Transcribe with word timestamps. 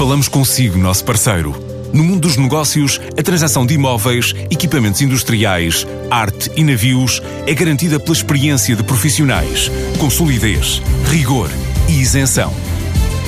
Falamos 0.00 0.28
consigo, 0.28 0.78
nosso 0.78 1.04
parceiro. 1.04 1.54
No 1.92 2.02
mundo 2.02 2.20
dos 2.20 2.38
negócios, 2.38 2.98
a 3.18 3.22
transação 3.22 3.66
de 3.66 3.74
imóveis, 3.74 4.34
equipamentos 4.50 5.02
industriais, 5.02 5.86
arte 6.10 6.50
e 6.56 6.64
navios 6.64 7.20
é 7.46 7.52
garantida 7.52 8.00
pela 8.00 8.16
experiência 8.16 8.74
de 8.74 8.82
profissionais, 8.82 9.70
com 9.98 10.08
solidez, 10.08 10.80
rigor 11.10 11.50
e 11.86 12.00
isenção. 12.00 12.50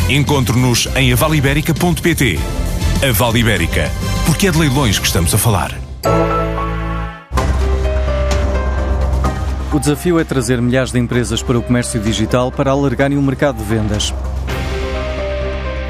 Encontre-nos 0.08 0.88
em 0.96 1.12
avaliberica.pt. 1.12 2.38
A 3.06 3.12
Vale 3.12 3.40
Ibérica, 3.40 3.90
porque 4.24 4.46
é 4.46 4.50
de 4.50 4.58
leilões 4.58 4.98
que 4.98 5.06
estamos 5.06 5.34
a 5.34 5.36
falar. 5.36 5.78
O 9.70 9.78
desafio 9.78 10.18
é 10.18 10.24
trazer 10.24 10.62
milhares 10.62 10.90
de 10.90 10.98
empresas 10.98 11.42
para 11.42 11.58
o 11.58 11.62
comércio 11.62 12.00
digital 12.00 12.50
para 12.50 12.70
alargarem 12.70 13.18
o 13.18 13.22
mercado 13.22 13.58
de 13.58 13.64
vendas. 13.64 14.14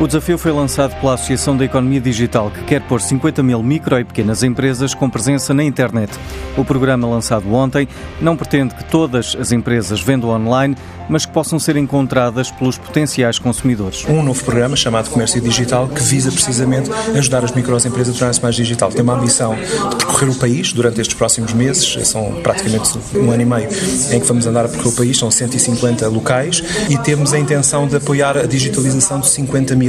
O 0.01 0.07
desafio 0.07 0.37
foi 0.37 0.51
lançado 0.51 0.99
pela 1.01 1.15
Associação 1.15 1.57
da 1.57 1.65
Economia 1.65 2.01
Digital, 2.01 2.51
que 2.51 2.65
quer 2.65 2.81
pôr 2.83 3.01
50 3.01 3.43
mil 3.43 3.63
micro 3.63 3.99
e 3.99 4.05
pequenas 4.05 4.43
empresas 4.43 4.95
com 4.95 5.09
presença 5.09 5.55
na 5.55 5.63
internet. 5.63 6.11
O 6.57 6.65
programa, 6.65 7.07
lançado 7.09 7.53
ontem, 7.53 7.87
não 8.21 8.37
pretende 8.37 8.75
que 8.75 8.85
todas 8.85 9.37
as 9.39 9.53
empresas 9.53 10.01
vendam 10.01 10.31
online, 10.31 10.77
mas 11.09 11.27
que 11.27 11.33
possam 11.33 11.59
ser 11.59 11.77
encontradas 11.77 12.51
pelos 12.51 12.79
potenciais 12.79 13.39
consumidores. 13.39 14.05
Um 14.09 14.23
novo 14.23 14.43
programa 14.43 14.75
chamado 14.77 15.11
Comércio 15.11 15.41
Digital 15.41 15.89
que 15.89 16.03
visa 16.03 16.33
precisamente 16.33 16.91
ajudar 17.17 17.45
as 17.45 17.53
microempresas 17.53 18.15
a 18.15 18.19
tornar-se 18.19 18.43
mais 18.43 18.55
digital. 18.55 18.91
Tem 18.91 19.03
uma 19.03 19.15
ambição 19.15 19.55
de 19.55 19.97
percorrer 19.97 20.31
o 20.31 20.35
país 20.35 20.73
durante 20.73 21.01
estes 21.01 21.17
próximos 21.17 21.53
meses, 21.53 22.09
são 22.09 22.41
praticamente 22.43 22.99
um 23.15 23.31
ano 23.31 23.43
e 23.43 23.47
meio 23.47 23.69
em 24.11 24.21
que 24.21 24.27
vamos 24.27 24.47
andar 24.47 24.65
a 24.65 24.69
percorrer 24.69 24.95
o 24.95 24.97
país, 24.97 25.19
são 25.19 25.31
150 25.31 26.09
locais 26.09 26.63
e 26.89 26.97
temos 26.99 27.33
a 27.33 27.39
intenção 27.39 27.87
de 27.87 27.97
apoiar 27.97 28.37
a 28.37 28.47
digitalização 28.47 29.21
de 29.21 29.29
50 29.29 29.77
mil 29.77 29.82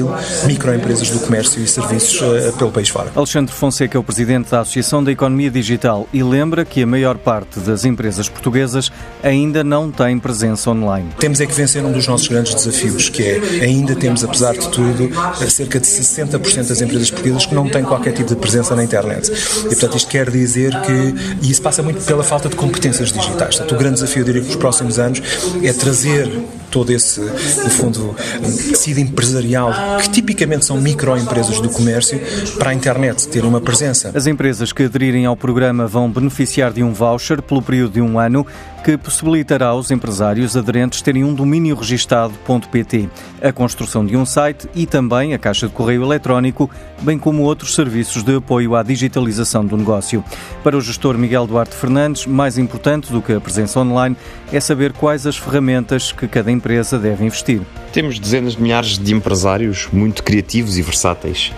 microempresas 0.45 1.09
do 1.09 1.19
comércio 1.19 1.61
e 1.61 1.67
serviços 1.67 2.21
uh, 2.21 2.53
pelo 2.57 2.71
país 2.71 2.89
fora. 2.89 3.11
Alexandre 3.15 3.53
Fonseca 3.53 3.97
é 3.97 3.99
o 3.99 4.03
presidente 4.03 4.51
da 4.51 4.61
Associação 4.61 5.03
da 5.03 5.11
Economia 5.11 5.51
Digital 5.51 6.07
e 6.13 6.23
lembra 6.23 6.65
que 6.65 6.83
a 6.83 6.87
maior 6.87 7.17
parte 7.17 7.59
das 7.59 7.85
empresas 7.85 8.29
portuguesas 8.29 8.91
ainda 9.21 9.63
não 9.63 9.91
tem 9.91 10.17
presença 10.19 10.69
online. 10.69 11.09
Temos 11.19 11.39
é 11.39 11.45
que 11.45 11.53
vencer 11.53 11.83
um 11.83 11.91
dos 11.91 12.07
nossos 12.07 12.27
grandes 12.27 12.53
desafios, 12.53 13.09
que 13.09 13.23
é 13.23 13.63
ainda 13.63 13.95
temos, 13.95 14.23
apesar 14.23 14.53
de 14.53 14.69
tudo, 14.69 15.09
cerca 15.49 15.79
de 15.79 15.87
60% 15.87 16.67
das 16.67 16.81
empresas 16.81 17.11
portuguesas 17.11 17.45
que 17.45 17.55
não 17.55 17.69
têm 17.69 17.83
qualquer 17.83 18.13
tipo 18.13 18.29
de 18.29 18.35
presença 18.35 18.75
na 18.75 18.83
internet. 18.83 19.31
E, 19.31 19.67
portanto, 19.69 19.97
isto 19.97 20.09
quer 20.09 20.29
dizer 20.29 20.71
que, 20.81 21.15
e 21.41 21.51
isso 21.51 21.61
passa 21.61 21.81
muito 21.81 22.03
pela 22.03 22.23
falta 22.23 22.49
de 22.49 22.55
competências 22.55 23.11
digitais. 23.11 23.55
Portanto, 23.55 23.75
o 23.75 23.77
grande 23.77 23.95
desafio, 23.95 24.21
eu 24.21 24.25
diria, 24.25 24.41
que 24.41 24.47
nos 24.47 24.55
próximos 24.55 24.99
anos 24.99 25.21
é 25.61 25.73
trazer 25.73 26.29
todo 26.73 26.89
esse, 26.89 27.21
no 27.21 27.69
fundo, 27.69 28.15
tecido 28.41 28.99
empresarial, 28.99 29.71
que 30.01 30.09
tipicamente 30.09 30.65
são 30.65 30.81
microempresas 30.81 31.61
do 31.61 31.69
comércio, 31.69 32.19
para 32.57 32.71
a 32.71 32.73
internet 32.73 33.27
ter 33.27 33.45
uma 33.45 33.61
presença. 33.61 34.11
As 34.15 34.25
empresas 34.25 34.73
que 34.73 34.81
aderirem 34.81 35.27
ao 35.27 35.37
programa 35.37 35.85
vão 35.85 36.09
beneficiar 36.09 36.73
de 36.73 36.81
um 36.81 36.91
voucher 36.91 37.43
pelo 37.43 37.61
período 37.61 37.93
de 37.93 38.01
um 38.01 38.17
ano 38.17 38.43
que 38.83 38.97
possibilitará 38.97 39.67
aos 39.67 39.91
empresários 39.91 40.57
aderentes 40.57 41.01
terem 41.01 41.23
um 41.23 41.33
domínio 41.33 41.73
registado.pt, 41.73 43.09
a 43.41 43.51
construção 43.53 44.05
de 44.05 44.17
um 44.17 44.25
site 44.25 44.67
e 44.75 44.85
também 44.85 45.33
a 45.33 45.39
caixa 45.39 45.67
de 45.67 45.73
correio 45.73 46.03
eletrónico, 46.03 46.69
bem 47.01 47.17
como 47.17 47.43
outros 47.43 47.75
serviços 47.75 48.23
de 48.23 48.35
apoio 48.35 48.75
à 48.75 48.83
digitalização 48.83 49.65
do 49.65 49.77
negócio. 49.77 50.21
Para 50.63 50.75
o 50.75 50.81
gestor 50.81 51.17
Miguel 51.17 51.47
Duarte 51.47 51.75
Fernandes, 51.75 52.25
mais 52.25 52.57
importante 52.57 53.09
do 53.09 53.21
que 53.21 53.31
a 53.31 53.39
presença 53.39 53.79
online 53.79 54.17
é 54.51 54.59
saber 54.59 54.91
quais 54.91 55.25
as 55.25 55.37
ferramentas 55.37 56.11
que 56.11 56.27
cada 56.27 56.51
empresa 56.51 56.62
deve 56.99 57.25
investir. 57.25 57.61
Temos 57.91 58.17
dezenas 58.17 58.55
de 58.55 58.61
milhares 58.61 58.97
de 58.97 59.13
empresários 59.13 59.87
muito 59.91 60.23
criativos 60.23 60.77
e 60.77 60.81
versáteis 60.81 61.51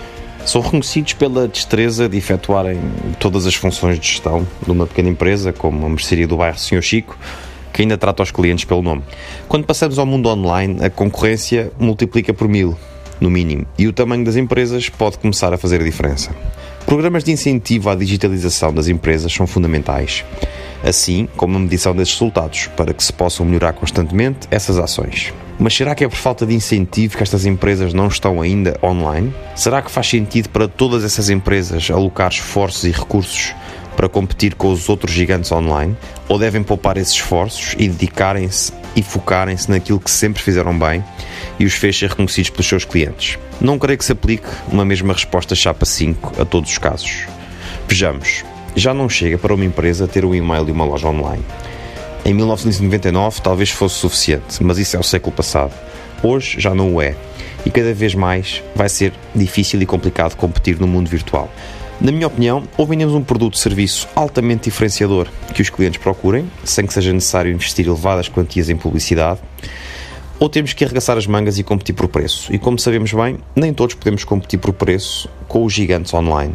são 0.45 0.61
reconhecidos 0.61 1.13
pela 1.13 1.47
destreza 1.47 2.07
de 2.07 2.17
efetuarem 2.17 2.79
todas 3.19 3.47
as 3.47 3.55
funções 3.55 3.99
de 3.99 4.07
gestão 4.07 4.47
de 4.63 4.71
uma 4.71 4.85
pequena 4.85 5.09
empresa, 5.09 5.51
como 5.51 5.85
a 5.85 5.89
mercearia 5.89 6.27
do 6.27 6.38
bairro 6.38 6.59
Senhor 6.59 6.81
Chico, 6.81 7.17
que 7.73 7.81
ainda 7.81 7.97
trata 7.97 8.21
os 8.21 8.31
clientes 8.31 8.63
pelo 8.63 8.81
nome. 8.81 9.01
Quando 9.47 9.65
passamos 9.65 9.97
ao 9.97 10.05
mundo 10.05 10.29
online, 10.29 10.83
a 10.85 10.89
concorrência 10.89 11.71
multiplica 11.79 12.33
por 12.33 12.47
mil, 12.47 12.77
no 13.19 13.29
mínimo, 13.29 13.65
e 13.77 13.88
o 13.88 13.94
tamanho 13.94 14.23
das 14.23 14.35
empresas 14.35 14.88
pode 14.88 15.17
começar 15.17 15.51
a 15.51 15.57
fazer 15.57 15.81
a 15.81 15.83
diferença. 15.83 16.29
Programas 16.85 17.23
de 17.23 17.31
incentivo 17.31 17.89
à 17.89 17.95
digitalização 17.95 18.71
das 18.71 18.88
empresas 18.88 19.33
são 19.33 19.47
fundamentais, 19.47 20.23
assim 20.85 21.28
como 21.35 21.57
a 21.57 21.59
medição 21.59 21.96
desses 21.96 22.13
resultados, 22.13 22.68
para 22.78 22.94
que 22.94 23.03
se 23.03 23.12
possam 23.12 23.46
melhorar 23.46 23.73
constantemente 23.73 24.47
essas 24.51 24.78
ações. 24.78 25.34
Mas 25.57 25.75
será 25.75 25.96
que 25.96 26.03
é 26.03 26.07
por 26.07 26.18
falta 26.18 26.46
de 26.46 26.53
incentivo 26.53 27.18
que 27.18 27.23
estas 27.23 27.46
empresas 27.46 27.94
não 27.94 28.07
estão 28.07 28.41
ainda 28.41 28.78
online? 28.84 29.34
Será 29.56 29.81
que 29.81 29.90
faz 29.90 30.07
sentido 30.07 30.50
para 30.50 30.68
todas 30.68 31.03
essas 31.03 31.29
empresas 31.29 31.90
alocar 31.90 32.29
esforços 32.31 32.84
e 32.84 32.91
recursos 32.91 33.56
para 33.95 34.09
competir 34.09 34.56
com 34.56 34.69
os 34.69 34.90
outros 34.90 35.13
gigantes 35.13 35.51
online? 35.51 35.95
Ou 36.28 36.38
devem 36.38 36.62
poupar 36.62 36.97
esses 36.97 37.13
esforços 37.13 37.74
e 37.79 37.88
dedicarem-se 37.88 38.74
e 38.95 39.01
focarem-se 39.01 39.69
naquilo 39.72 40.00
que 40.00 40.12
sempre 40.12 40.41
fizeram 40.41 40.78
bem 40.78 41.03
e 41.57 41.66
os 41.66 41.74
fez 41.74 41.97
ser 41.97 42.09
reconhecidos 42.09 42.50
pelos 42.50 42.68
seus 42.68 42.84
clientes? 42.84 43.40
Não 43.62 43.79
creio 43.79 43.97
que 43.97 44.06
se 44.06 44.12
aplique 44.12 44.47
uma 44.69 44.84
mesma 44.84 45.13
resposta 45.13 45.56
chapa 45.56 45.85
5 45.85 46.41
a 46.41 46.45
todos 46.45 46.69
os 46.69 46.78
casos. 46.78 47.28
Vejamos, 47.88 48.44
já 48.75 48.94
não 48.94 49.08
chega 49.08 49.38
para 49.38 49.53
uma 49.53 49.66
empresa 49.66 50.08
ter 50.08 50.25
um 50.25 50.36
e-mail 50.36 50.68
e 50.68 50.72
uma 50.72 50.86
loja 50.86 51.08
online. 51.08 51.44
Em 52.25 52.34
1999 52.34 53.41
talvez 53.41 53.69
fosse 53.69 53.96
suficiente, 53.96 54.63
mas 54.63 54.78
isso 54.78 54.96
é 54.96 55.00
o 55.00 55.03
século 55.03 55.36
passado. 55.36 55.74
Hoje 56.22 56.59
já 56.59 56.74
não 56.74 56.96
o 56.96 57.02
é. 57.02 57.16
E 57.66 57.72
cada 57.72 57.94
vez 57.94 58.13
mais 58.13 58.63
vai 58.75 58.90
ser 58.90 59.13
difícil 59.34 59.81
e 59.81 59.86
complicado 59.86 60.36
competir 60.36 60.80
no 60.80 60.88
mundo 60.88 61.09
virtual. 61.09 61.50
Na 62.00 62.12
minha 62.12 62.28
opinião, 62.28 62.63
ou 62.78 62.86
vendemos 62.86 63.13
um 63.13 63.24
produto 63.24 63.53
ou 63.56 63.59
serviço 63.59 64.08
altamente 64.16 64.66
diferenciador 64.66 65.28
que 65.53 65.62
os 65.62 65.69
clientes 65.69 66.00
procurem, 66.02 66.50
sem 66.63 66.86
que 66.86 66.94
seja 66.94 67.13
necessário 67.13 67.52
investir 67.52 67.88
elevadas 67.88 68.28
quantias 68.28 68.69
em 68.69 68.75
publicidade, 68.75 69.40
ou 70.38 70.50
temos 70.50 70.74
que 70.74 70.84
arregaçar 70.84 71.18
as 71.18 71.25
mangas 71.25 71.57
e 71.57 71.63
competir 71.63 71.96
por 71.96 72.07
preço. 72.09 72.53
E 72.53 72.59
como 72.59 72.78
sabemos 72.78 73.13
bem, 73.13 73.38
nem 73.56 73.74
todos 73.74 73.96
podemos 73.96 74.24
competir 74.24 74.59
por 74.59 74.74
preço 74.74 75.30
com 75.47 75.63
os 75.63 75.72
gigantes 75.72 76.13
online. 76.13 76.53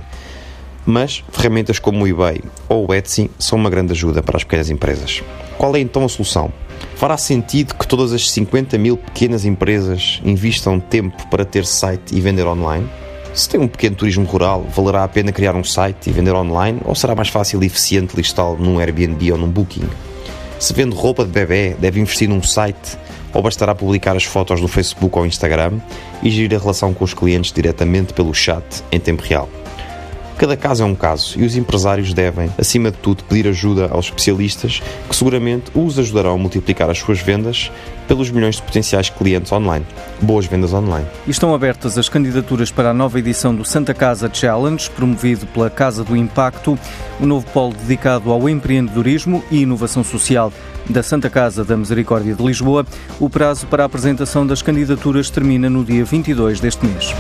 Mas 0.87 1.23
ferramentas 1.31 1.79
como 1.79 2.05
o 2.05 2.09
eBay 2.09 2.41
ou 2.69 2.89
o 2.89 2.95
Etsy 2.95 3.31
são 3.39 3.59
uma 3.59 3.71
grande 3.71 3.93
ajuda 3.93 4.23
para 4.23 4.37
as 4.37 4.45
pequenas 4.45 4.71
empresas. 4.71 5.23
Qual 5.59 5.77
é 5.77 5.81
então 5.81 6.05
a 6.05 6.09
solução? 6.09 6.53
Fará 6.97 7.17
sentido 7.17 7.75
que 7.75 7.87
todas 7.87 8.13
as 8.13 8.31
50 8.31 8.79
mil 8.79 8.97
pequenas 8.97 9.45
empresas 9.45 10.21
invistam 10.25 10.81
tempo 10.81 11.27
para 11.29 11.45
ter 11.45 11.67
site 11.67 12.15
e 12.15 12.21
vender 12.21 12.47
online? 12.47 12.89
Se 13.33 13.49
tem 13.49 13.61
um 13.61 13.69
pequeno 13.69 13.95
turismo 13.95 14.25
rural, 14.25 14.67
valerá 14.75 15.05
a 15.05 15.09
pena 15.09 15.31
criar 15.31 15.55
um 15.55 15.63
site 15.63 16.11
e 16.11 16.13
vender 16.13 16.35
online 16.35 16.81
ou 16.85 16.95
será 16.95 17.15
mais 17.15 17.29
fácil 17.29 17.63
e 17.63 17.67
eficiente 17.67 18.17
listá-lo 18.17 18.57
num 18.59 18.79
Airbnb 18.79 19.33
ou 19.33 19.39
num 19.39 19.49
Booking? 19.49 19.89
Se 20.59 20.75
vende 20.75 20.97
roupa 20.97 21.25
de 21.25 21.31
bebê, 21.31 21.77
deve 21.79 22.01
investir 22.01 22.29
num 22.29 22.43
site 22.43 22.99
ou 23.33 23.43
bastará 23.43 23.75
publicar 23.75 24.17
as 24.17 24.25
fotos 24.25 24.61
no 24.61 24.69
Facebook 24.69 25.17
ou 25.17 25.25
Instagram 25.25 25.79
e 26.23 26.31
gerir 26.31 26.57
a 26.57 26.61
relação 26.61 26.93
com 26.93 27.05
os 27.05 27.15
clientes 27.15 27.53
diretamente 27.53 28.13
pelo 28.13 28.35
chat 28.35 28.65
em 28.91 28.99
tempo 28.99 29.23
real? 29.23 29.49
Cada 30.41 30.57
caso 30.57 30.83
é 30.83 30.87
um 30.87 30.95
caso 30.95 31.39
e 31.39 31.45
os 31.45 31.55
empresários 31.55 32.15
devem, 32.15 32.51
acima 32.57 32.91
de 32.91 32.97
tudo, 32.97 33.23
pedir 33.25 33.47
ajuda 33.47 33.91
aos 33.91 34.07
especialistas 34.07 34.81
que 35.07 35.15
seguramente 35.15 35.71
os 35.75 35.99
ajudarão 35.99 36.33
a 36.33 36.39
multiplicar 36.39 36.89
as 36.89 36.97
suas 36.97 37.21
vendas 37.21 37.71
pelos 38.09 38.31
milhões 38.31 38.57
de 38.57 38.63
potenciais 38.63 39.11
clientes 39.11 39.53
online. 39.53 39.85
Boas 40.19 40.47
vendas 40.47 40.73
online. 40.73 41.07
estão 41.29 41.55
abertas 41.55 41.99
as 41.99 42.09
candidaturas 42.09 42.71
para 42.71 42.89
a 42.89 42.95
nova 42.95 43.19
edição 43.19 43.55
do 43.55 43.67
Santa 43.67 43.93
Casa 43.93 44.31
Challenge, 44.33 44.89
promovido 44.89 45.47
pela 45.49 45.69
Casa 45.69 46.03
do 46.03 46.17
Impacto, 46.17 46.79
o 47.21 47.25
um 47.25 47.27
novo 47.27 47.45
polo 47.51 47.75
dedicado 47.75 48.33
ao 48.33 48.49
empreendedorismo 48.49 49.45
e 49.51 49.61
inovação 49.61 50.03
social 50.03 50.51
da 50.89 51.03
Santa 51.03 51.29
Casa 51.29 51.67
da 51.67 51.77
Misericórdia 51.77 52.35
de 52.35 52.43
Lisboa. 52.43 52.87
O 53.21 53.29
prazo 53.29 53.67
para 53.67 53.83
a 53.83 53.87
apresentação 53.87 54.47
das 54.47 54.63
candidaturas 54.63 55.29
termina 55.29 55.69
no 55.69 55.85
dia 55.85 56.03
22 56.03 56.61
deste 56.61 56.87
mês. 56.87 57.15